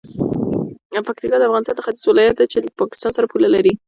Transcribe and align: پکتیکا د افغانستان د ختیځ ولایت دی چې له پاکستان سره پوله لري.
پکتیکا 1.07 1.37
د 1.39 1.43
افغانستان 1.47 1.75
د 1.75 1.81
ختیځ 1.85 2.03
ولایت 2.07 2.35
دی 2.37 2.45
چې 2.51 2.57
له 2.63 2.69
پاکستان 2.81 3.11
سره 3.17 3.29
پوله 3.31 3.49
لري. 3.55 3.73